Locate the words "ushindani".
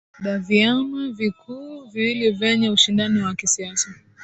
2.69-3.21